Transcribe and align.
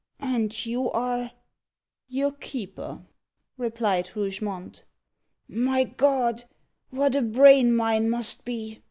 "And 0.19 0.65
you 0.65 0.89
are" 0.89 1.29
"Your 2.17 2.31
keeper," 2.31 3.05
replied 3.55 4.15
Rougemont. 4.15 4.83
"My 5.47 5.83
God! 5.83 6.45
what 6.89 7.13
a 7.13 7.21
brain 7.21 7.75
mine 7.75 8.09
must 8.09 8.43
be!" 8.43 8.79